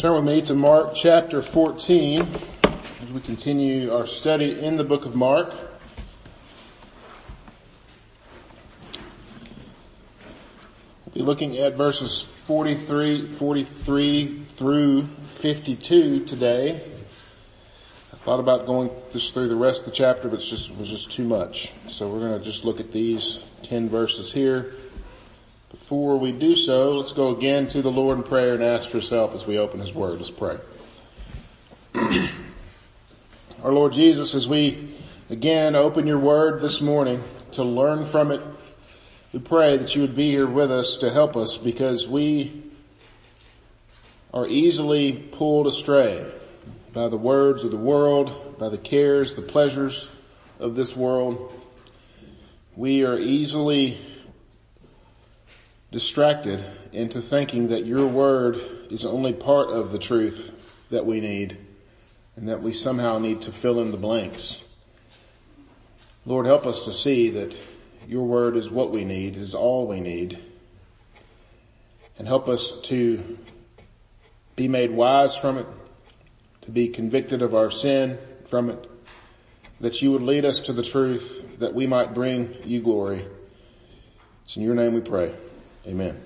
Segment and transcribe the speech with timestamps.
[0.00, 5.04] Turn with me to Mark chapter 14 as we continue our study in the book
[5.04, 5.52] of Mark.
[11.04, 16.80] We'll be looking at verses 43, 43 through 52 today.
[18.10, 20.88] I thought about going just through the rest of the chapter, but it just was
[20.88, 21.74] just too much.
[21.88, 24.72] So we're going to just look at these 10 verses here.
[25.70, 28.98] Before we do so, let's go again to the Lord in prayer and ask for
[28.98, 30.18] help as we open his word.
[30.18, 30.58] Let's pray.
[33.62, 34.96] Our Lord Jesus, as we
[35.28, 38.40] again open your word this morning to learn from it,
[39.32, 42.64] we pray that you would be here with us to help us because we
[44.34, 46.28] are easily pulled astray
[46.92, 50.08] by the words of the world, by the cares, the pleasures
[50.58, 51.52] of this world.
[52.74, 54.00] We are easily
[55.90, 60.52] distracted into thinking that your word is only part of the truth
[60.90, 61.56] that we need
[62.36, 64.62] and that we somehow need to fill in the blanks.
[66.24, 67.58] Lord, help us to see that
[68.06, 70.38] your word is what we need, is all we need.
[72.18, 73.38] And help us to
[74.56, 75.66] be made wise from it,
[76.62, 78.90] to be convicted of our sin from it,
[79.80, 83.24] that you would lead us to the truth, that we might bring you glory.
[84.44, 85.32] It's in your name we pray.
[85.86, 86.20] Amen.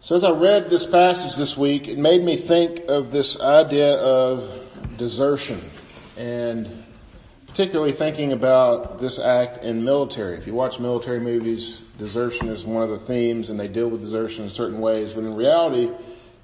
[0.00, 3.94] So as I read this passage this week, it made me think of this idea
[3.96, 4.48] of
[4.96, 5.70] desertion
[6.16, 6.84] and
[7.48, 10.36] particularly thinking about this act in military.
[10.36, 14.00] If you watch military movies, desertion is one of the themes and they deal with
[14.00, 15.90] desertion in certain ways, but in reality,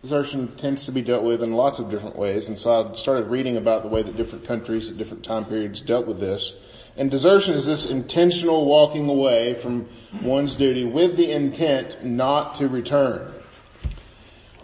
[0.02, 2.48] desertion tends to be dealt with in lots of different ways.
[2.48, 5.80] And so I started reading about the way that different countries at different time periods
[5.80, 6.58] dealt with this.
[6.96, 9.88] And desertion is this intentional walking away from
[10.22, 13.32] one's duty with the intent not to return.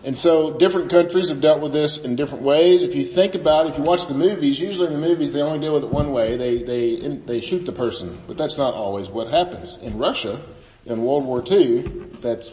[0.04, 2.82] And so different countries have dealt with this in different ways.
[2.82, 5.42] If you think about it, if you watch the movies, usually in the movies they
[5.42, 6.36] only deal with it one way.
[6.36, 9.78] They, they, they shoot the person, but that's not always what happens.
[9.78, 10.40] In Russia,
[10.84, 11.80] in World War II,
[12.20, 12.50] that's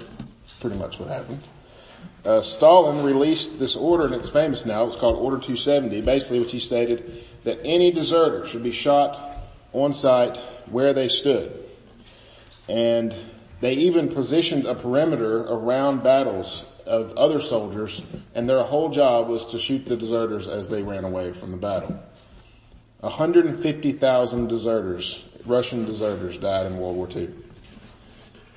[0.59, 1.47] pretty much what happened.
[2.25, 4.84] Uh, Stalin released this order, and it's famous now.
[4.85, 6.02] It's called Order 270.
[6.02, 9.34] Basically, which he stated that any deserter should be shot
[9.84, 10.38] on sight
[10.72, 11.63] where they stood.
[12.68, 13.13] And
[13.62, 18.02] they even positioned a perimeter around battles of other soldiers
[18.34, 21.58] and their whole job was to shoot the deserters as they ran away from the
[21.58, 22.00] battle.
[23.02, 27.30] 150,000 deserters, Russian deserters died in World War II.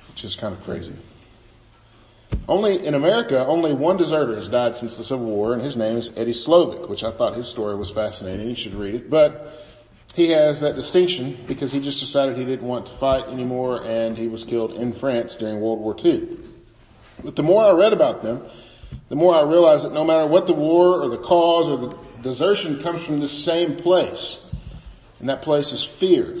[0.09, 0.95] Which is kind of crazy.
[2.47, 5.97] Only, in America, only one deserter has died since the Civil War and his name
[5.97, 8.49] is Eddie Slovik, which I thought his story was fascinating.
[8.49, 9.09] You should read it.
[9.09, 9.68] But
[10.19, 14.17] he has that distinction because he just decided he didn't want to fight anymore and
[14.17, 16.37] he was killed in France during World War II.
[17.23, 18.43] But the more I read about them,
[19.07, 21.97] the more I realized that no matter what the war or the cause or the
[22.21, 24.45] desertion comes from the same place.
[25.21, 26.35] And that place is fear.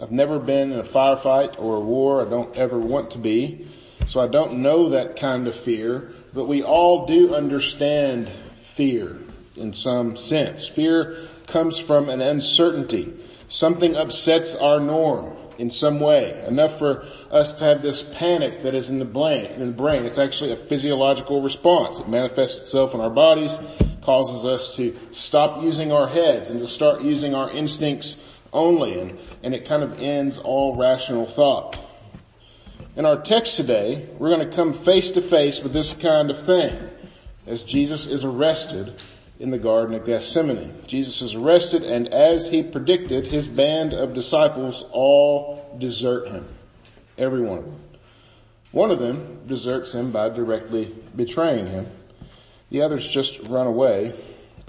[0.00, 2.24] I've never been in a firefight or a war.
[2.24, 3.66] I don't ever want to be.
[4.06, 9.18] So I don't know that kind of fear, but we all do understand fear
[9.56, 10.66] in some sense.
[10.66, 13.12] Fear comes from an uncertainty.
[13.48, 18.74] Something upsets our norm in some way, enough for us to have this panic that
[18.74, 19.46] is in the brain.
[19.46, 22.00] In the brain, it's actually a physiological response.
[22.00, 23.58] It manifests itself in our bodies,
[24.00, 28.20] causes us to stop using our heads and to start using our instincts
[28.52, 31.78] only, and, and it kind of ends all rational thought.
[32.96, 36.44] In our text today, we're going to come face to face with this kind of
[36.44, 36.90] thing
[37.46, 39.00] as Jesus is arrested
[39.42, 40.72] in the Garden of Gethsemane.
[40.86, 46.46] Jesus is arrested and as he predicted, his band of disciples all desert him.
[47.18, 47.80] Every one of them.
[48.70, 51.88] One of them deserts him by directly betraying him.
[52.70, 54.14] The others just run away.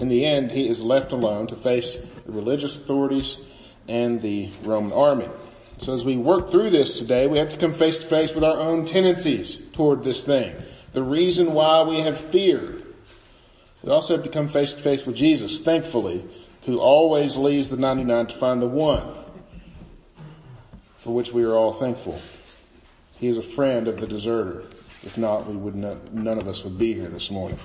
[0.00, 3.38] In the end, he is left alone to face the religious authorities
[3.86, 5.28] and the Roman army.
[5.78, 8.42] So as we work through this today, we have to come face to face with
[8.42, 10.52] our own tendencies toward this thing.
[10.92, 12.73] The reason why we have fear
[13.84, 16.24] we also have to come face to face with Jesus, thankfully,
[16.64, 19.06] who always leaves the 99 to find the one,
[20.96, 22.18] for which we are all thankful.
[23.16, 24.62] He is a friend of the deserter.
[25.02, 27.58] If not, we would not, none of us would be here this morning.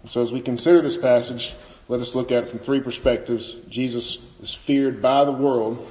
[0.00, 1.54] And so as we consider this passage,
[1.88, 3.56] let us look at it from three perspectives.
[3.68, 5.86] Jesus is feared by the world,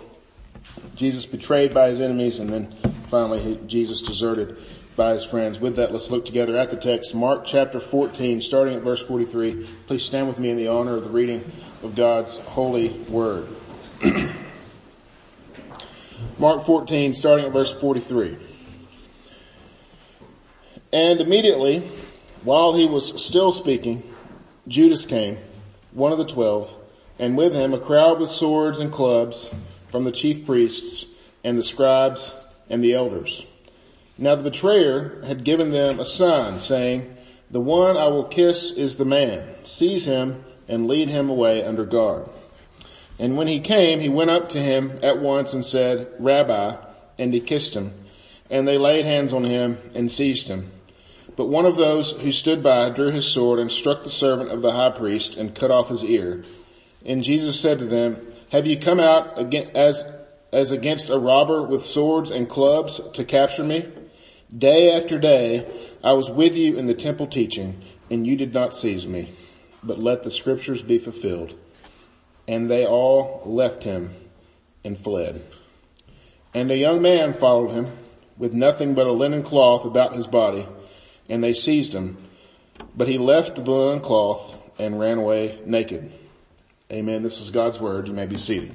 [0.95, 2.75] Jesus betrayed by his enemies, and then
[3.11, 4.57] finally Jesus deserted
[4.95, 5.59] by his friends.
[5.59, 9.67] With that, let's look together at the text, Mark chapter 14, starting at verse 43.
[9.87, 11.51] Please stand with me in the honor of the reading
[11.83, 13.47] of God's holy word.
[16.37, 18.37] Mark 14, starting at verse 43.
[20.93, 21.79] And immediately,
[22.43, 24.03] while he was still speaking,
[24.67, 25.37] Judas came,
[25.91, 26.73] one of the twelve,
[27.19, 29.53] and with him a crowd with swords and clubs
[29.89, 31.05] from the chief priests
[31.43, 32.33] and the scribes
[32.69, 33.45] and the elders.
[34.17, 37.15] Now the betrayer had given them a sign saying,
[37.51, 39.47] the one I will kiss is the man.
[39.63, 42.27] Seize him and lead him away under guard.
[43.19, 46.75] And when he came, he went up to him at once and said, Rabbi,
[47.17, 47.93] and he kissed him.
[48.49, 50.71] And they laid hands on him and seized him.
[51.35, 54.61] But one of those who stood by drew his sword and struck the servant of
[54.61, 56.45] the high priest and cut off his ear.
[57.05, 59.37] And Jesus said to them, have you come out
[59.75, 60.05] as,
[60.53, 63.91] as against a robber with swords and clubs to capture me?
[64.55, 65.65] Day after day
[66.03, 69.33] I was with you in the temple teaching and you did not seize me,
[69.83, 71.55] but let the scriptures be fulfilled.
[72.47, 74.11] And they all left him
[74.83, 75.43] and fled.
[76.53, 77.97] And a young man followed him
[78.37, 80.67] with nothing but a linen cloth about his body
[81.27, 82.17] and they seized him,
[82.95, 86.11] but he left the linen cloth and ran away naked.
[86.91, 87.23] Amen.
[87.23, 88.07] This is God's word.
[88.07, 88.73] You may be seated.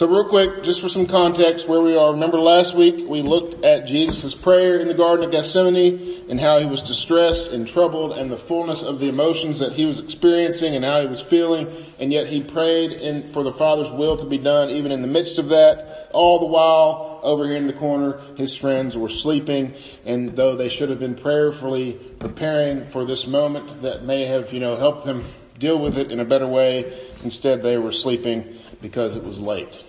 [0.00, 3.62] So real quick, just for some context where we are, remember last week we looked
[3.62, 8.12] at Jesus' prayer in the Garden of Gethsemane and how he was distressed and troubled
[8.12, 11.70] and the fullness of the emotions that he was experiencing and how he was feeling
[11.98, 15.06] and yet he prayed in, for the Father's will to be done even in the
[15.06, 16.08] midst of that.
[16.14, 19.74] All the while over here in the corner his friends were sleeping
[20.06, 24.60] and though they should have been prayerfully preparing for this moment that may have, you
[24.60, 25.26] know, helped them
[25.58, 29.84] deal with it in a better way, instead they were sleeping because it was late.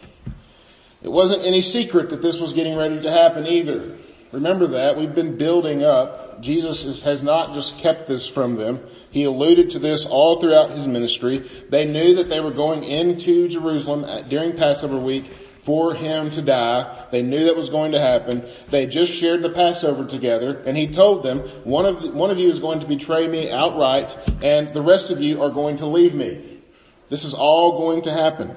[1.02, 3.98] It wasn't any secret that this was getting ready to happen either.
[4.32, 4.98] Remember that.
[4.98, 6.42] We've been building up.
[6.42, 8.80] Jesus is, has not just kept this from them.
[9.10, 11.50] He alluded to this all throughout his ministry.
[11.70, 17.08] They knew that they were going into Jerusalem during Passover week for him to die.
[17.12, 18.44] They knew that was going to happen.
[18.70, 22.40] They just shared the Passover together and he told them, one of, the, one of
[22.40, 25.86] you is going to betray me outright and the rest of you are going to
[25.86, 26.62] leave me.
[27.10, 28.56] This is all going to happen.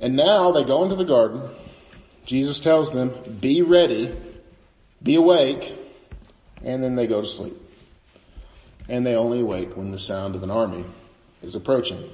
[0.00, 1.42] And now they go into the garden.
[2.24, 4.14] Jesus tells them, be ready,
[5.02, 5.72] be awake,
[6.62, 7.54] and then they go to sleep.
[8.88, 10.84] And they only awake when the sound of an army
[11.42, 12.10] is approaching.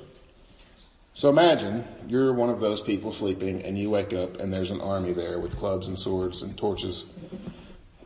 [1.14, 4.80] So imagine you're one of those people sleeping and you wake up and there's an
[4.80, 7.04] army there with clubs and swords and torches.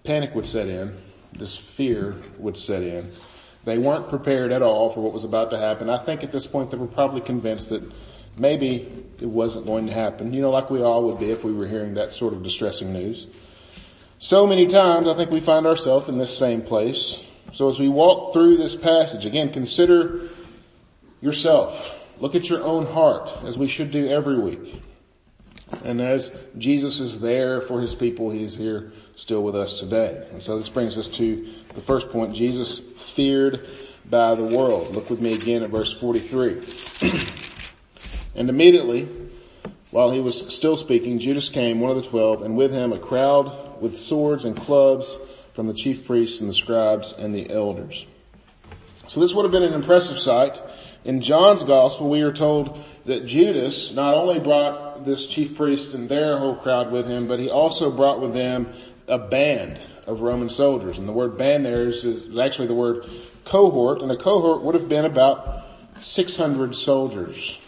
[0.02, 0.96] Panic would set in.
[1.32, 3.12] This fear would set in.
[3.64, 5.90] They weren't prepared at all for what was about to happen.
[5.90, 7.82] I think at this point they were probably convinced that
[8.38, 10.32] maybe it wasn't going to happen.
[10.32, 12.92] You know, like we all would be if we were hearing that sort of distressing
[12.92, 13.26] news.
[14.18, 17.22] So many times I think we find ourselves in this same place.
[17.52, 20.28] So as we walk through this passage, again, consider
[21.20, 21.92] yourself.
[22.18, 24.82] Look at your own heart as we should do every week.
[25.84, 30.26] And as Jesus is there for his people, he is here still with us today.
[30.30, 32.34] And so this brings us to the first point.
[32.34, 33.66] Jesus feared
[34.08, 34.94] by the world.
[34.94, 36.60] Look with me again at verse 43.
[38.36, 39.08] And immediately,
[39.90, 42.98] while he was still speaking, Judas came, one of the twelve, and with him a
[42.98, 45.16] crowd with swords and clubs
[45.54, 48.04] from the chief priests and the scribes and the elders.
[49.06, 50.60] So this would have been an impressive sight.
[51.04, 56.08] In John's gospel, we are told that Judas not only brought this chief priest and
[56.08, 58.70] their whole crowd with him, but he also brought with them
[59.08, 60.98] a band of Roman soldiers.
[60.98, 63.08] And the word band there is, is actually the word
[63.44, 65.64] cohort, and a cohort would have been about
[65.98, 67.58] 600 soldiers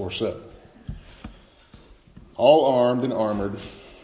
[0.00, 0.40] or so.
[2.36, 3.58] All armed and armored.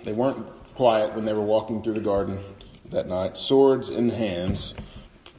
[0.05, 2.39] They weren't quiet when they were walking through the garden
[2.91, 3.39] that night.
[3.39, 4.75] Swords in hands.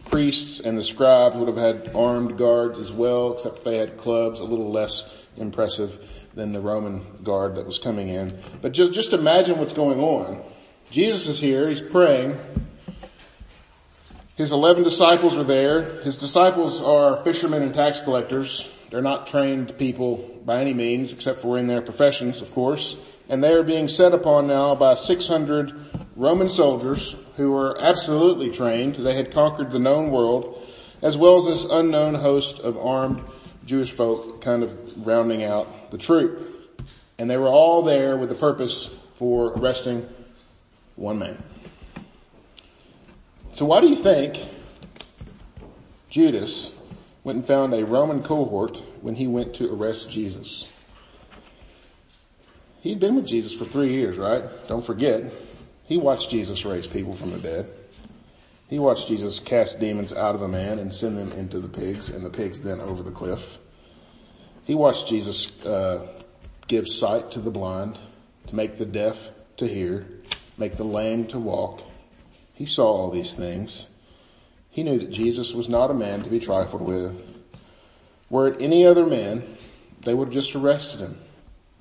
[0.06, 4.40] Priests and the scribes would have had armed guards as well, except they had clubs,
[4.40, 6.00] a little less impressive
[6.34, 8.36] than the Roman guard that was coming in.
[8.62, 10.42] But just, just imagine what's going on.
[10.90, 12.38] Jesus is here, he's praying.
[14.38, 16.02] His eleven disciples are there.
[16.04, 18.72] His disciples are fishermen and tax collectors.
[18.90, 22.96] They're not trained people by any means, except for in their professions, of course.
[23.30, 25.74] And they are being set upon now by 600
[26.16, 28.96] Roman soldiers who were absolutely trained.
[28.96, 30.66] They had conquered the known world,
[31.02, 33.22] as well as this unknown host of armed
[33.66, 36.72] Jewish folk kind of rounding out the troop.
[37.18, 40.08] And they were all there with the purpose for arresting
[40.96, 41.44] one man.
[43.56, 44.38] So why do you think
[46.10, 46.72] Judas
[47.28, 50.66] went and found a Roman cohort when he went to arrest Jesus.
[52.80, 54.46] He'd been with Jesus for three years, right?
[54.70, 55.34] Don't forget.
[55.88, 57.70] He watched Jesus raise people from the dead.
[58.70, 62.08] He watched Jesus cast demons out of a man and send them into the pigs
[62.08, 63.58] and the pigs then over the cliff.
[64.64, 66.08] He watched Jesus uh,
[66.70, 68.00] give sight to the blind,
[68.48, 70.08] to make the deaf to hear,
[70.58, 71.84] make the lame to walk.
[72.54, 73.86] He saw all these things.
[74.78, 77.20] He knew that Jesus was not a man to be trifled with.
[78.30, 79.58] Were it any other man,
[80.02, 81.18] they would have just arrested him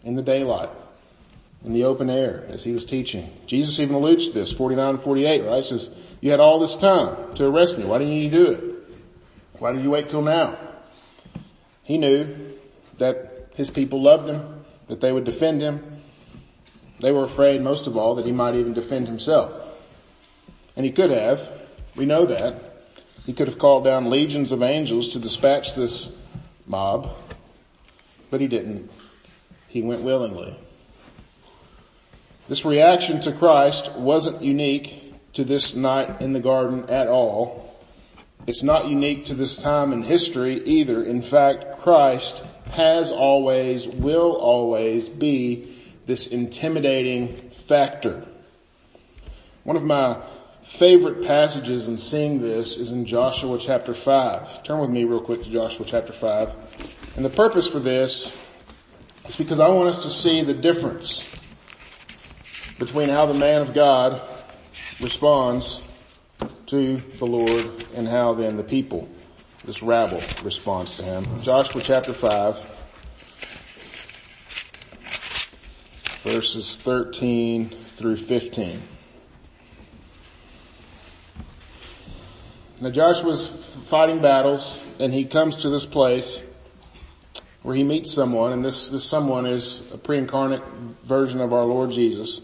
[0.03, 0.71] in the daylight,
[1.63, 3.31] in the open air as he was teaching.
[3.45, 5.63] Jesus even alludes to this, 49 and 48, right?
[5.63, 7.85] He says, you had all this time to arrest me.
[7.85, 8.65] Why didn't you do it?
[9.59, 10.57] Why did you wait till now?
[11.83, 12.35] He knew
[12.97, 16.01] that his people loved him, that they would defend him.
[17.01, 19.53] They were afraid most of all that he might even defend himself.
[20.77, 21.47] And he could have.
[21.95, 22.73] We know that.
[23.27, 26.17] He could have called down legions of angels to dispatch this
[26.65, 27.11] mob,
[28.31, 28.89] but he didn't.
[29.67, 30.57] He went willingly.
[32.49, 37.77] This reaction to Christ wasn't unique to this night in the garden at all.
[38.47, 41.03] It's not unique to this time in history either.
[41.03, 48.25] In fact, Christ has always, will always be this intimidating factor.
[49.65, 50.23] One of my
[50.67, 54.65] favorite passages in seeing this is in Joshua chapter 5.
[54.65, 57.15] Turn with me real quick to Joshua chapter 5.
[57.17, 58.37] And the purpose for this
[59.27, 61.47] is because I want us to see the difference
[62.79, 64.21] between how the man of God
[65.01, 65.83] responds
[66.67, 69.09] to the Lord and how then the people,
[69.65, 71.25] this rabble, responds to him.
[71.41, 72.57] Joshua chapter 5,
[76.25, 78.83] verses 13 through 15.
[82.79, 83.47] Now Joshua's
[83.87, 86.43] fighting battles and he comes to this place
[87.63, 90.63] where he meets someone and this, this someone is a pre-incarnate
[91.03, 92.43] version of our Lord Jesus.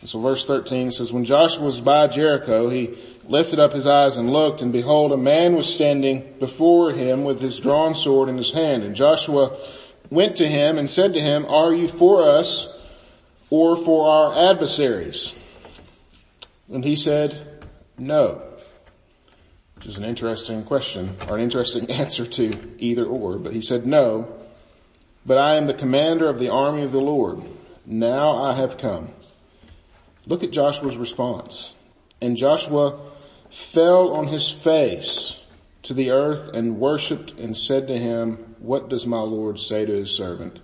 [0.00, 4.16] And so verse 13 says, when Joshua was by Jericho, he lifted up his eyes
[4.16, 8.36] and looked and behold a man was standing before him with his drawn sword in
[8.36, 8.84] his hand.
[8.84, 9.58] And Joshua
[10.10, 12.72] went to him and said to him, are you for us
[13.50, 15.34] or for our adversaries?
[16.72, 17.66] And he said,
[17.98, 18.49] no
[19.80, 23.86] which is an interesting question or an interesting answer to either or, but he said,
[23.86, 24.30] no,
[25.24, 27.40] but I am the commander of the army of the Lord.
[27.86, 29.08] Now I have come.
[30.26, 31.74] Look at Joshua's response.
[32.20, 33.00] And Joshua
[33.48, 35.42] fell on his face
[35.84, 39.92] to the earth and worshiped and said to him, what does my Lord say to
[39.94, 40.60] his servant?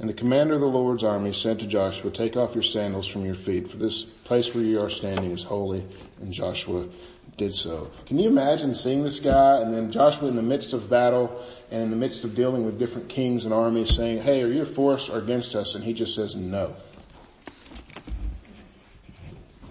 [0.00, 3.24] And the commander of the Lord's army said to Joshua, take off your sandals from
[3.24, 5.86] your feet, for this place where you are standing is holy.
[6.20, 6.88] And Joshua
[7.36, 7.90] did so.
[8.06, 11.82] Can you imagine seeing this guy and then Joshua in the midst of battle and
[11.82, 14.92] in the midst of dealing with different kings and armies saying, hey, are you for
[14.92, 15.74] us or against us?
[15.74, 16.74] And he just says no.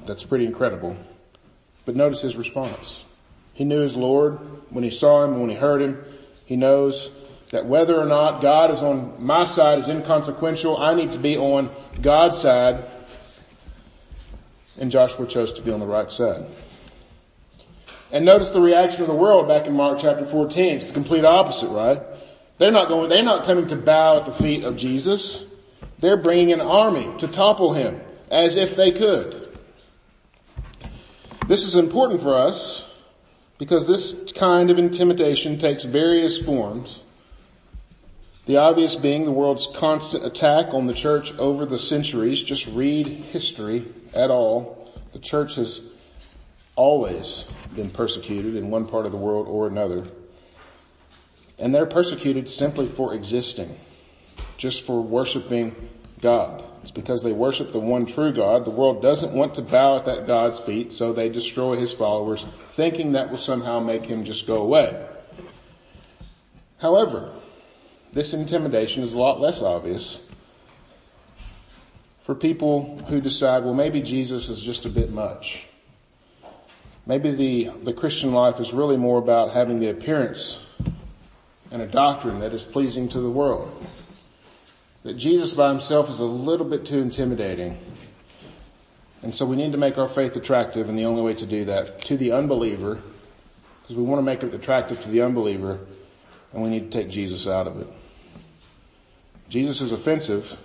[0.06, 0.98] That's pretty incredible.
[1.86, 3.04] But notice his response.
[3.54, 4.40] He knew his Lord
[4.72, 6.04] when he saw him, when he heard him.
[6.46, 7.12] He knows
[7.52, 10.78] that whether or not God is on my side is inconsequential.
[10.78, 11.70] I need to be on
[12.02, 12.84] God's side.
[14.80, 16.46] And Joshua chose to be on the right side.
[18.12, 20.78] And notice the reaction of the world back in Mark chapter 14.
[20.78, 22.02] It's the complete opposite, right?
[22.58, 25.46] They're not going, they're not coming to bow at the feet of Jesus.
[26.00, 28.02] They're bringing an army to topple him
[28.32, 29.58] as if they could.
[31.48, 32.88] This is important for us
[33.58, 37.04] because this kind of intimidation takes various forms.
[38.46, 42.42] The obvious being the world's constant attack on the church over the centuries.
[42.42, 43.86] Just read history
[44.16, 44.92] at all.
[45.14, 45.82] The church has
[46.80, 47.46] always
[47.76, 50.08] been persecuted in one part of the world or another.
[51.60, 53.78] And they're persecuted simply for existing,
[54.56, 55.76] just for worshiping
[56.22, 56.64] God.
[56.82, 58.64] It's because they worship the one true God.
[58.64, 62.48] The world doesn't want to bow at that God's feet, so they destroy his followers,
[62.72, 65.06] thinking that will somehow make him just go away.
[66.78, 67.34] However,
[68.14, 70.22] this intimidation is a lot less obvious
[72.24, 75.68] for people who decide, well maybe Jesus is just a bit much.
[77.10, 80.64] Maybe the, the Christian life is really more about having the appearance
[81.72, 83.84] and a doctrine that is pleasing to the world.
[85.02, 87.80] That Jesus by himself is a little bit too intimidating.
[89.24, 91.66] And so we need to make our faith attractive and the only way to do
[91.66, 93.00] that to the unbeliever,
[93.82, 95.80] because we want to make it attractive to the unbeliever
[96.54, 97.88] and we need to take Jesus out of it.
[99.50, 100.56] Jesus is offensive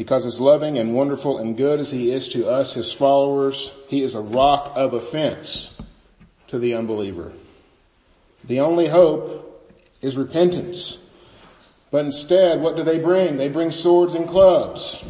[0.00, 4.00] because as loving and wonderful and good as he is to us, his followers, he
[4.02, 5.78] is a rock of offense
[6.46, 7.32] to the unbeliever.
[8.44, 10.96] The only hope is repentance.
[11.90, 13.36] But instead, what do they bring?
[13.36, 15.04] They bring swords and clubs.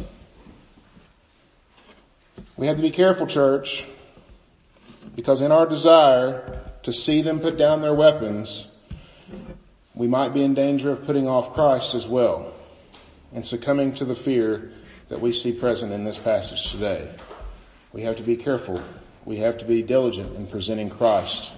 [2.57, 3.85] We have to be careful, church,
[5.15, 8.67] because in our desire to see them put down their weapons,
[9.95, 12.53] we might be in danger of putting off Christ as well
[13.33, 14.71] and succumbing to the fear
[15.09, 17.09] that we see present in this passage today.
[17.93, 18.81] We have to be careful.
[19.25, 21.51] We have to be diligent in presenting Christ.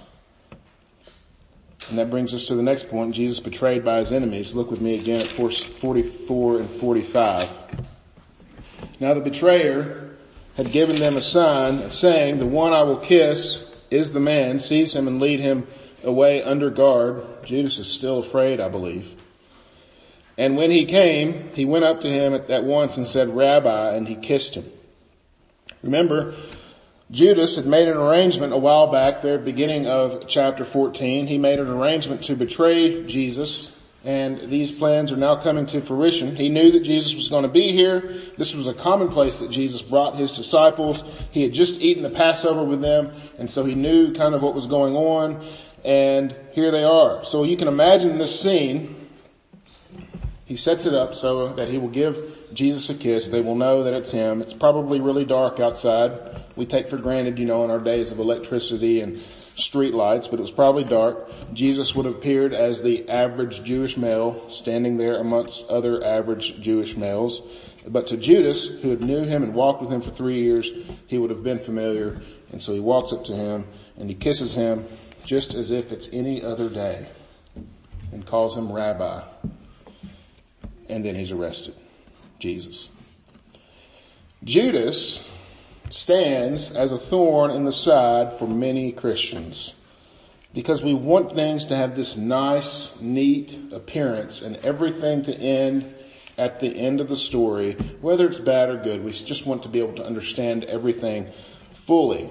[1.88, 3.14] And that brings us to the next point.
[3.14, 4.54] Jesus betrayed by his enemies.
[4.54, 7.48] Look with me again at 44 and 45.
[9.00, 10.16] Now the betrayer
[10.56, 14.58] had given them a sign saying, the one I will kiss is the man.
[14.58, 15.66] Seize him and lead him
[16.02, 17.44] away under guard.
[17.44, 19.14] Judas is still afraid, I believe.
[20.36, 24.08] And when he came, he went up to him at once and said, Rabbi, and
[24.08, 24.64] he kissed him.
[25.82, 26.34] Remember,
[27.10, 31.26] Judas had made an arrangement a while back there beginning of chapter 14.
[31.26, 36.36] He made an arrangement to betray Jesus and these plans are now coming to fruition.
[36.36, 38.20] He knew that Jesus was going to be here.
[38.36, 41.02] This was a commonplace that Jesus brought his disciples.
[41.30, 44.54] He had just eaten the Passover with them and so he knew kind of what
[44.54, 45.46] was going on
[45.84, 47.24] and here they are.
[47.24, 49.03] So you can imagine this scene.
[50.46, 53.30] He sets it up so that he will give Jesus a kiss.
[53.30, 54.42] They will know that it's him.
[54.42, 56.42] It's probably really dark outside.
[56.54, 59.22] We take for granted, you know, in our days of electricity and
[59.56, 61.30] street lights, but it was probably dark.
[61.54, 66.96] Jesus would have appeared as the average Jewish male standing there amongst other average Jewish
[66.96, 67.40] males.
[67.86, 70.70] But to Judas, who had knew him and walked with him for three years,
[71.06, 72.20] he would have been familiar.
[72.52, 74.86] And so he walks up to him and he kisses him
[75.24, 77.08] just as if it's any other day
[78.12, 79.22] and calls him rabbi.
[80.88, 81.74] And then he's arrested.
[82.38, 82.88] Jesus.
[84.42, 85.30] Judas
[85.90, 89.74] stands as a thorn in the side for many Christians
[90.52, 95.94] because we want things to have this nice, neat appearance and everything to end
[96.38, 99.04] at the end of the story, whether it's bad or good.
[99.04, 101.28] We just want to be able to understand everything
[101.86, 102.28] fully.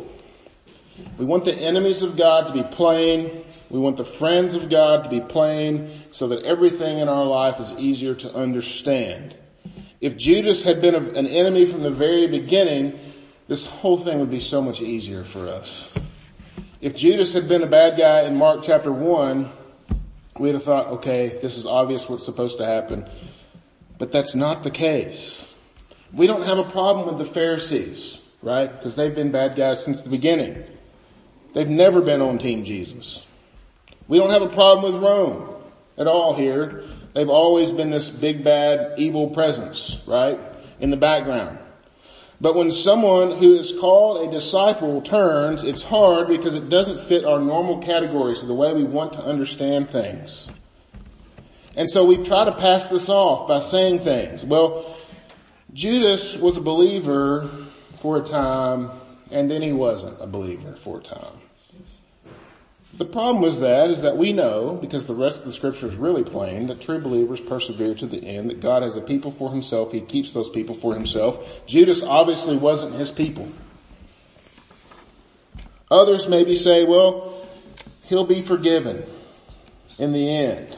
[1.17, 3.43] We want the enemies of God to be plain.
[3.73, 7.59] We want the friends of God to be plain so that everything in our life
[7.59, 9.35] is easier to understand.
[9.99, 12.99] If Judas had been an enemy from the very beginning,
[13.47, 15.91] this whole thing would be so much easier for us.
[16.81, 19.51] If Judas had been a bad guy in Mark chapter 1,
[20.37, 23.07] we'd have thought, okay, this is obvious what's supposed to happen.
[23.97, 25.51] But that's not the case.
[26.13, 28.71] We don't have a problem with the Pharisees, right?
[28.71, 30.63] Because they've been bad guys since the beginning.
[31.55, 33.25] They've never been on team Jesus.
[34.07, 35.55] We don't have a problem with Rome
[35.97, 36.83] at all here.
[37.13, 40.39] They've always been this big bad evil presence, right?
[40.79, 41.59] In the background.
[42.41, 47.23] But when someone who is called a disciple turns, it's hard because it doesn't fit
[47.23, 50.49] our normal categories of the way we want to understand things.
[51.75, 54.43] And so we try to pass this off by saying things.
[54.43, 54.95] Well,
[55.73, 57.49] Judas was a believer
[57.97, 58.91] for a time
[59.31, 61.42] and then he wasn't a believer for a time.
[62.95, 65.95] The problem with that is that we know, because the rest of the scripture is
[65.95, 69.49] really plain, that true believers persevere to the end, that God has a people for
[69.49, 71.65] himself, he keeps those people for himself.
[71.65, 73.51] Judas obviously wasn't his people.
[75.89, 77.43] Others maybe say, well,
[78.05, 79.03] he'll be forgiven
[79.97, 80.77] in the end.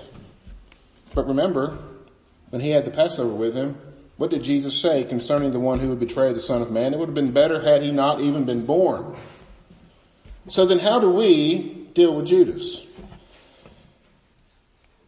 [1.14, 1.78] But remember,
[2.50, 3.78] when he had the Passover with him,
[4.16, 6.94] what did Jesus say concerning the one who would betray the Son of Man?
[6.94, 9.18] It would have been better had he not even been born.
[10.48, 12.82] So then how do we deal with Judas.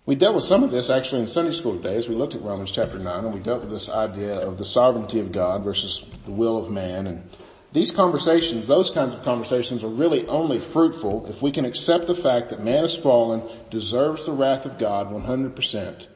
[0.06, 2.42] We dealt with some of this actually in Sunday school today as we looked at
[2.42, 6.06] Romans chapter 9 and we dealt with this idea of the sovereignty of God versus
[6.26, 7.30] the will of man and
[7.74, 12.16] these conversations, those kinds of conversations are really only fruitful if we can accept the
[12.16, 16.08] fact that man is fallen, deserves the wrath of God 100%.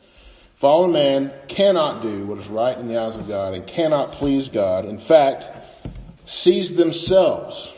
[0.56, 4.48] Fallen man cannot do what is right in the eyes of God and cannot please
[4.48, 4.86] God.
[4.86, 5.46] In fact,
[6.26, 7.74] sees themselves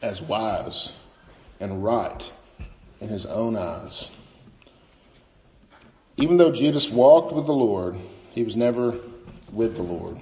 [0.00, 0.92] as wise
[1.62, 2.30] and right
[3.00, 4.10] in his own eyes.
[6.16, 7.96] Even though Judas walked with the Lord,
[8.32, 8.96] he was never
[9.52, 10.18] with the Lord.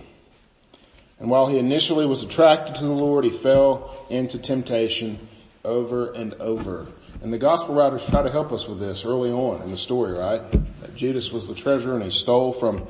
[1.18, 5.28] And while he initially was attracted to the Lord, he fell into temptation
[5.64, 6.86] over and over.
[7.22, 10.12] And the gospel writers try to help us with this early on in the story,
[10.12, 10.42] right?
[10.80, 12.86] That Judas was the treasurer and he stole from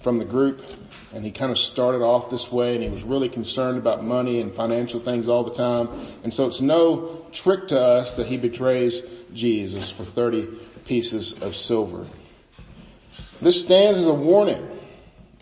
[0.00, 0.64] from the group
[1.12, 4.40] and he kind of started off this way and he was really concerned about money
[4.40, 5.88] and financial things all the time.
[6.24, 9.02] And so it's no trick to us that he betrays
[9.34, 10.46] Jesus for 30
[10.86, 12.06] pieces of silver.
[13.40, 14.66] This stands as a warning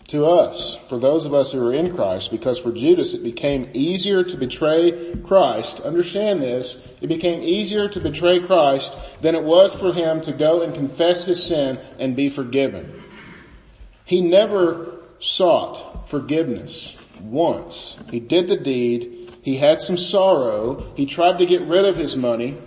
[0.07, 3.69] to us, for those of us who are in Christ, because for Judas it became
[3.73, 5.81] easier to betray Christ.
[5.81, 6.87] Understand this.
[6.99, 11.25] It became easier to betray Christ than it was for him to go and confess
[11.25, 13.03] his sin and be forgiven.
[14.09, 17.95] He never sought forgiveness once.
[18.09, 19.35] He did the deed.
[19.43, 20.91] He had some sorrow.
[20.95, 22.57] He tried to get rid of his money.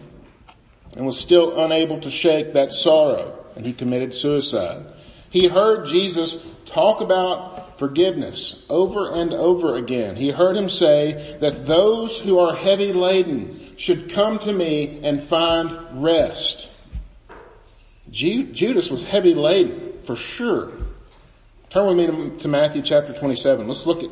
[0.97, 4.85] and was still unable to shake that sorrow and he committed suicide.
[5.31, 10.15] He heard Jesus talk about forgiveness over and over again.
[10.15, 15.21] He heard him say that those who are heavy laden should come to me and
[15.21, 16.69] find rest.
[18.11, 20.71] Judas was heavy laden for sure.
[21.73, 23.67] Turn with me to, Matthew chapter 27.
[23.67, 24.11] Let's look at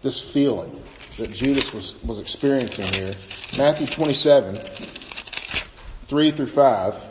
[0.00, 0.82] this feeling
[1.18, 3.12] that Judas was, was experiencing here.
[3.58, 7.04] Matthew 27, 3 through 5.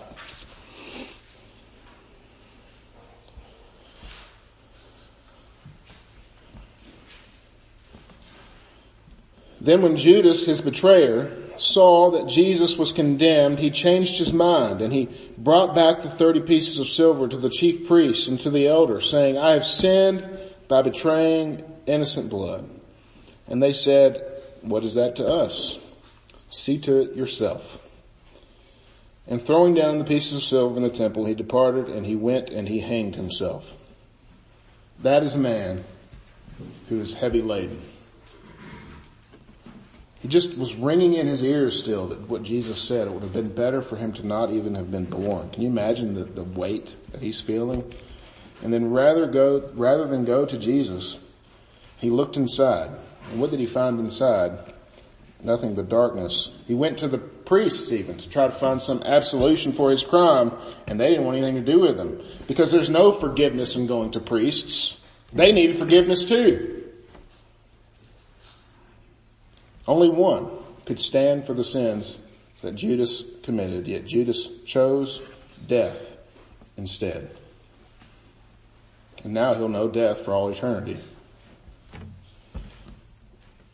[9.62, 11.32] Then when Judas, his betrayer,
[11.62, 16.42] saw that Jesus was condemned, he changed his mind and he brought back the thirty
[16.42, 20.28] pieces of silver to the chief priests and to the elders saying, I have sinned
[20.68, 22.68] by betraying innocent blood.
[23.48, 24.26] And they said,
[24.62, 25.80] what is that to us?
[26.50, 27.88] See to it yourself.
[29.28, 32.50] And throwing down the pieces of silver in the temple, he departed and he went
[32.50, 33.78] and he hanged himself.
[35.04, 35.84] That is a man
[36.90, 37.82] who is heavy laden.
[40.22, 43.08] He just was ringing in his ears still that what Jesus said.
[43.08, 45.50] It would have been better for him to not even have been born.
[45.50, 47.92] Can you imagine the, the weight that he's feeling?
[48.62, 51.18] And then rather go, rather than go to Jesus,
[51.98, 52.92] he looked inside.
[53.32, 54.60] And what did he find inside?
[55.44, 56.52] Nothing but darkness.
[56.68, 60.52] He went to the priests even to try to find some absolution for his crime
[60.86, 64.12] and they didn't want anything to do with him because there's no forgiveness in going
[64.12, 65.02] to priests.
[65.34, 66.71] They needed forgiveness too.
[69.92, 70.50] Only one
[70.86, 72.18] could stand for the sins
[72.62, 75.22] that Judas committed, yet Judas chose
[75.68, 76.16] death
[76.78, 77.30] instead.
[79.26, 80.98] And now he'll know death for all eternity.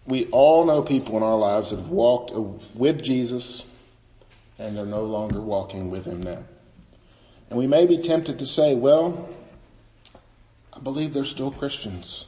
[0.07, 2.31] We all know people in our lives that have walked
[2.73, 3.67] with Jesus
[4.57, 6.43] and they're no longer walking with him now.
[7.51, 9.29] And we may be tempted to say, well,
[10.73, 12.25] I believe they're still Christians.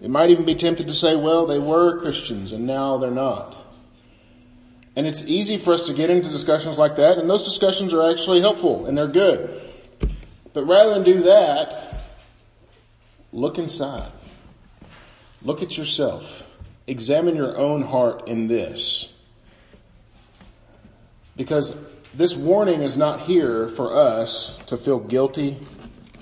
[0.00, 3.56] They might even be tempted to say, well, they were Christians and now they're not.
[4.96, 8.10] And it's easy for us to get into discussions like that, and those discussions are
[8.10, 9.60] actually helpful and they're good.
[10.52, 12.00] But rather than do that,
[13.32, 14.10] look inside.
[15.42, 16.46] Look at yourself.
[16.86, 19.12] Examine your own heart in this.
[21.36, 21.74] Because
[22.14, 25.56] this warning is not here for us to feel guilty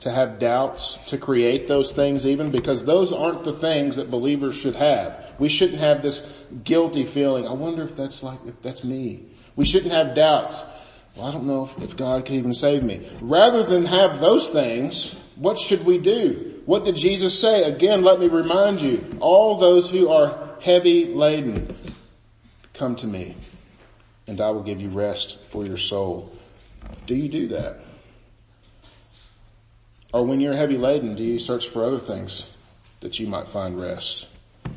[0.01, 4.55] to have doubts, to create those things even, because those aren't the things that believers
[4.55, 5.33] should have.
[5.39, 6.31] We shouldn't have this
[6.65, 9.25] guilty feeling, I wonder if that's like, if that's me.
[9.57, 10.65] We shouldn't have doubts.
[11.17, 13.11] Well, I don't know if, if God can even save me.
[13.21, 16.63] Rather than have those things, what should we do?
[16.65, 17.65] What did Jesus say?
[17.65, 21.77] Again, let me remind you, all those who are heavy laden,
[22.75, 23.35] come to me
[24.29, 26.31] and I will give you rest for your soul.
[27.07, 27.81] Do you do that?
[30.12, 32.49] Or when you're heavy laden, do you search for other things
[33.01, 34.27] that you might find rest?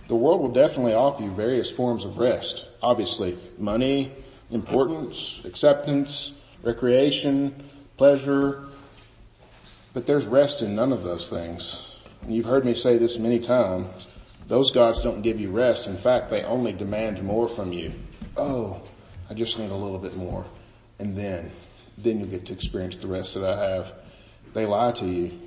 [0.08, 2.68] The world will definitely offer you various forms of rest.
[2.82, 4.12] Obviously, money,
[4.50, 7.64] importance, acceptance, recreation,
[7.96, 8.66] pleasure,
[9.94, 11.96] but there's rest in none of those things.
[12.22, 14.08] And you've heard me say this many times.
[14.48, 15.88] Those gods don't give you rest.
[15.88, 17.94] In fact, they only demand more from you.
[18.36, 18.82] Oh,
[19.30, 20.46] I just need a little bit more.
[21.00, 21.52] And then,
[21.98, 23.94] then you'll get to experience the rest that I have.
[24.54, 25.40] They lie to you.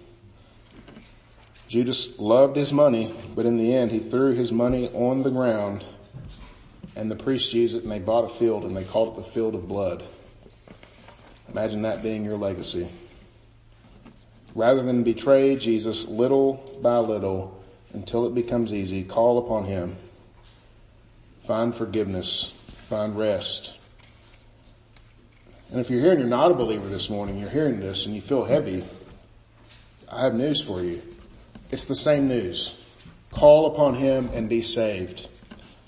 [1.68, 5.84] Judas loved his money, but in the end he threw his money on the ground
[6.96, 9.30] and the priests used it and they bought a field and they called it the
[9.30, 10.02] field of blood.
[11.50, 12.88] Imagine that being your legacy.
[14.54, 17.62] Rather than betray Jesus little by little
[17.92, 19.96] until it becomes easy, call upon him.
[21.46, 22.54] Find forgiveness.
[22.88, 23.72] Find rest.
[25.70, 28.14] And if you're here and you're not a believer this morning, you're hearing this and
[28.14, 28.84] you feel heavy,
[30.08, 31.02] I have news for you.
[31.70, 32.76] It's the same news.
[33.30, 35.28] Call upon Him and be saved.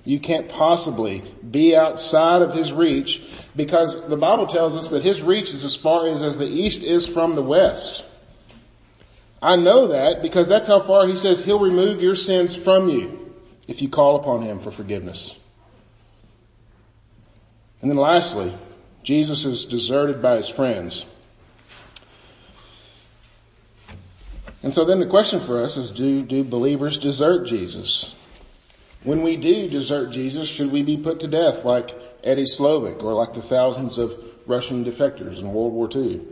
[0.05, 3.23] You can't possibly be outside of His reach
[3.55, 6.83] because the Bible tells us that His reach is as far as, as the East
[6.83, 8.05] is from the West.
[9.43, 13.35] I know that because that's how far He says He'll remove your sins from you
[13.69, 15.37] if you call upon Him for forgiveness.
[17.83, 18.53] And then lastly,
[19.07, 21.07] Jesus is deserted by his friends.
[24.65, 28.17] And so then the question for us is do, do believers desert Jesus?
[29.05, 33.15] When we do desert Jesus, should we be put to death like Eddie Slovik or
[33.15, 34.13] like the thousands of
[34.45, 36.23] Russian defectors in World War II?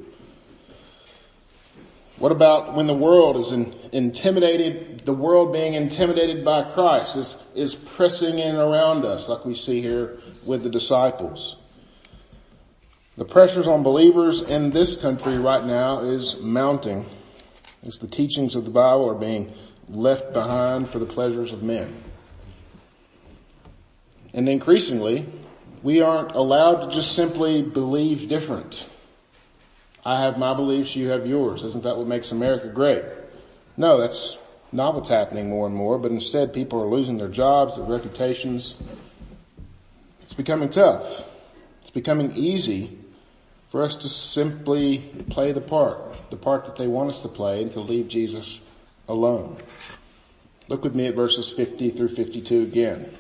[2.18, 7.40] What about when the world is in, intimidated, the world being intimidated by Christ is,
[7.54, 11.54] is pressing in around us like we see here with the disciples?
[13.16, 17.06] The pressures on believers in this country right now is mounting
[17.86, 19.52] as the teachings of the Bible are being
[19.88, 21.94] left behind for the pleasures of men.
[24.32, 25.26] And increasingly,
[25.84, 28.88] we aren't allowed to just simply believe different.
[30.04, 31.62] I have my beliefs, you have yours.
[31.62, 33.04] Isn't that what makes America great?
[33.76, 34.38] No, that's
[34.72, 38.82] not what's happening more and more, but instead people are losing their jobs, their reputations.
[40.22, 41.24] It's becoming tough.
[41.82, 42.98] It's becoming easy
[43.74, 44.98] for us to simply
[45.30, 48.60] play the part, the part that they want us to play and to leave Jesus
[49.08, 49.56] alone.
[50.68, 53.12] Look with me at verses 50 through 52 again.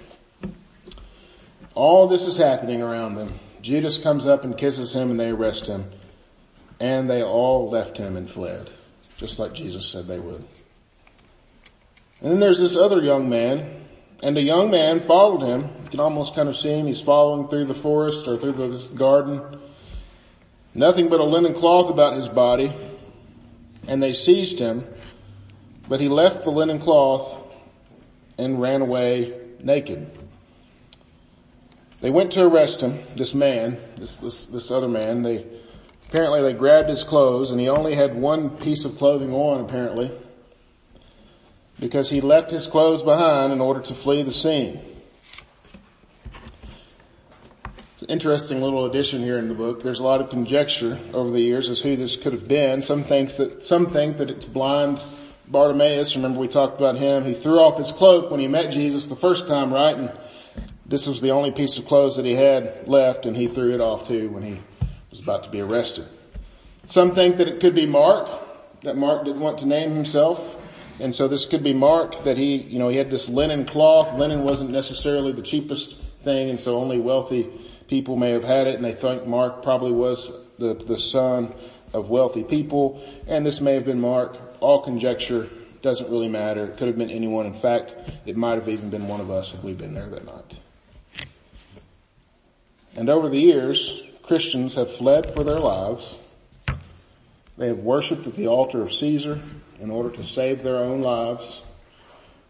[1.74, 3.32] All this is happening around them.
[3.62, 5.90] Judas comes up and kisses him and they arrest him.
[6.78, 8.70] And they all left him and fled,
[9.16, 10.44] just like Jesus said they would.
[12.20, 13.86] And then there's this other young man,
[14.22, 15.62] and a young man followed him.
[15.82, 16.86] You can almost kind of see him.
[16.86, 19.42] He's following through the forest or through this garden.
[20.74, 22.72] Nothing but a linen cloth about his body.
[23.86, 24.84] And they seized him,
[25.88, 27.56] but he left the linen cloth
[28.38, 30.10] and ran away naked.
[32.00, 35.22] They went to arrest him, this man, this, this, this other man.
[35.22, 35.46] They,
[36.08, 40.10] apparently they grabbed his clothes and he only had one piece of clothing on apparently
[41.78, 44.80] because he left his clothes behind in order to flee the scene.
[47.92, 49.82] It's an interesting little addition here in the book.
[49.82, 52.82] There's a lot of conjecture over the years as who this could have been.
[52.82, 55.02] Some think that, some think that it's blind
[55.48, 56.16] Bartimaeus.
[56.16, 57.24] Remember we talked about him.
[57.24, 59.96] He threw off his cloak when he met Jesus the first time, right?
[59.96, 60.12] And
[60.86, 63.80] this was the only piece of clothes that he had left and he threw it
[63.80, 64.60] off too when he
[65.10, 66.06] was about to be arrested.
[66.86, 68.28] Some think that it could be Mark,
[68.82, 70.56] that Mark didn't want to name himself.
[71.00, 74.14] And so this could be Mark that he, you know, he had this linen cloth.
[74.14, 77.50] Linen wasn't necessarily the cheapest thing and so only wealthy
[77.94, 80.28] people may have had it and they think Mark probably was
[80.58, 81.54] the, the son
[81.92, 84.36] of wealthy people and this may have been Mark.
[84.58, 85.48] All conjecture
[85.80, 86.64] doesn't really matter.
[86.64, 87.46] It could have been anyone.
[87.46, 87.94] In fact,
[88.26, 90.58] it might have even been one of us if we'd been there that night.
[92.96, 96.18] And over the years, Christians have fled for their lives.
[97.56, 99.40] They have worshiped at the altar of Caesar
[99.78, 101.62] in order to save their own lives.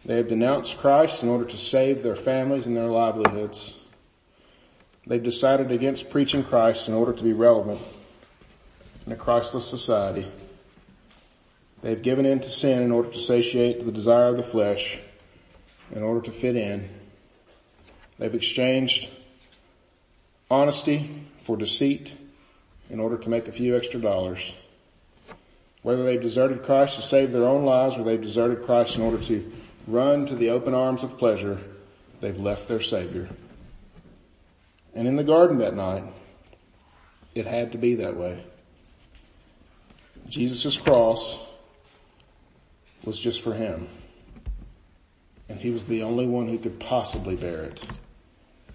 [0.05, 3.77] They have denounced Christ in order to save their families and their livelihoods.
[5.07, 7.79] They've decided against preaching Christ in order to be relevant
[9.05, 10.27] in a Christless society.
[11.81, 14.99] They've given in to sin in order to satiate the desire of the flesh,
[15.93, 16.89] in order to fit in.
[18.17, 19.09] They've exchanged
[20.49, 22.13] honesty for deceit
[22.89, 24.55] in order to make a few extra dollars.
[25.83, 29.21] Whether they've deserted Christ to save their own lives or they've deserted Christ in order
[29.25, 29.51] to
[29.85, 31.59] run to the open arms of pleasure,
[32.21, 33.29] they've left their Savior.
[34.95, 36.03] And in the garden that night,
[37.33, 38.43] it had to be that way.
[40.27, 41.37] Jesus' cross
[43.03, 43.87] was just for him.
[45.49, 47.85] And he was the only one who could possibly bear it.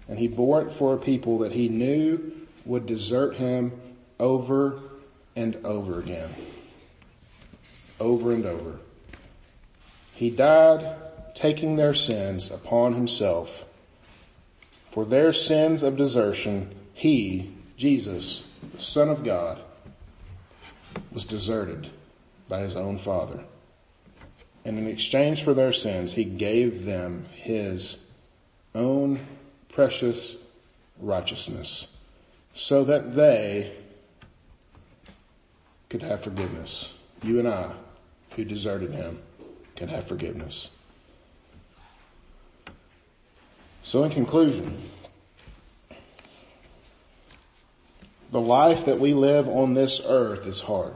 [0.07, 2.31] And he bore it for a people that he knew
[2.63, 3.73] would desert him
[4.19, 4.79] over
[5.35, 6.33] and over again
[8.01, 8.79] over and over.
[10.15, 10.95] He died
[11.33, 13.63] taking their sins upon himself.
[14.91, 19.61] For their sins of desertion, he, Jesus, the Son of God,
[21.13, 21.89] was deserted
[22.49, 23.39] by his own Father.
[24.65, 27.99] And in exchange for their sins, he gave them his
[28.75, 29.25] own
[29.69, 30.37] precious
[30.99, 31.87] righteousness
[32.53, 33.73] so that they
[35.89, 36.93] could have forgiveness.
[37.23, 37.73] You and I
[38.35, 39.19] who deserted him
[39.77, 40.69] can have forgiveness.
[43.83, 44.77] So in conclusion,
[48.31, 50.93] the life that we live on this earth is hard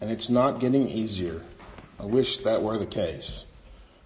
[0.00, 1.42] and it's not getting easier.
[1.98, 3.44] I wish that were the case.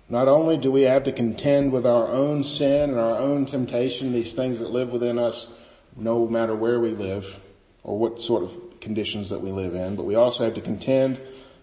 [0.09, 4.12] Not only do we have to contend with our own sin and our own temptation,
[4.12, 5.52] these things that live within us,
[5.96, 7.40] no matter where we live
[7.85, 11.20] or what sort of conditions that we live in, but we also have to contend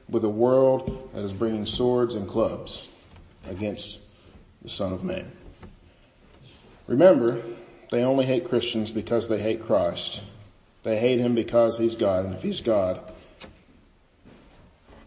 [0.10, 2.88] with a world that is bringing swords and clubs
[3.46, 4.00] against
[4.62, 5.32] the Son of Man.
[6.92, 7.42] Remember,
[7.90, 10.22] they only hate Christians because they hate Christ.
[10.84, 13.00] They hate Him because He's God, and if He's God,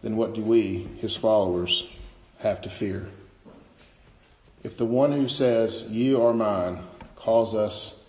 [0.01, 1.85] then what do we, His followers,
[2.39, 3.05] have to fear?
[4.63, 6.79] If the one who says, you are mine,
[7.15, 8.03] calls us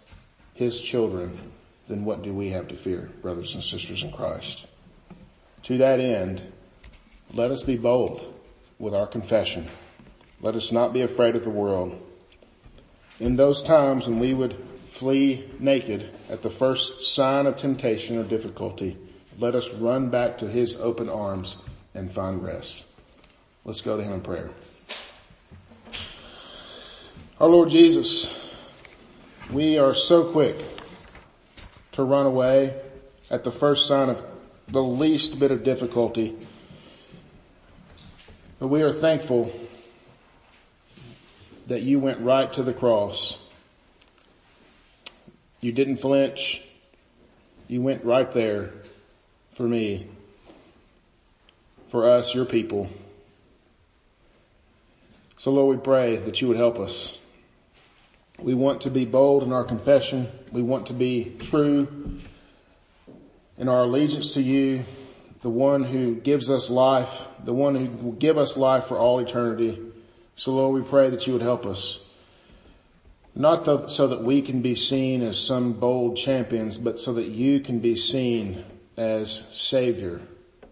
[0.54, 1.38] His children,
[1.86, 4.64] then what do we have to fear, brothers and sisters in Christ?
[5.64, 6.40] To that end,
[7.34, 8.40] let us be bold
[8.78, 9.66] with our confession.
[10.40, 12.04] Let us not be afraid of the world.
[13.18, 14.56] In those times when we would
[14.96, 18.96] flee naked at the first sign of temptation or difficulty.
[19.38, 21.58] Let us run back to his open arms
[21.94, 22.86] and find rest.
[23.66, 24.50] Let's go to him in prayer.
[27.38, 28.34] Our Lord Jesus,
[29.52, 30.56] we are so quick
[31.92, 32.74] to run away
[33.30, 34.24] at the first sign of
[34.68, 36.34] the least bit of difficulty.
[38.58, 39.52] But we are thankful
[41.66, 43.38] that you went right to the cross.
[45.60, 46.62] You didn't flinch.
[47.68, 48.70] You went right there
[49.50, 50.06] for me,
[51.88, 52.88] for us, your people.
[55.36, 57.18] So Lord, we pray that you would help us.
[58.38, 60.28] We want to be bold in our confession.
[60.52, 62.18] We want to be true
[63.56, 64.84] in our allegiance to you,
[65.40, 69.18] the one who gives us life, the one who will give us life for all
[69.18, 69.80] eternity.
[70.36, 72.00] So Lord, we pray that you would help us.
[73.34, 77.60] Not so that we can be seen as some bold champions, but so that you
[77.60, 78.64] can be seen
[78.96, 80.22] as Savior,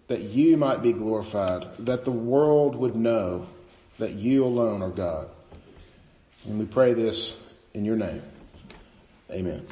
[0.09, 3.47] that you might be glorified, that the world would know
[3.99, 5.29] that you alone are God.
[6.47, 7.39] And we pray this
[7.75, 8.23] in your name.
[9.31, 9.67] Amen.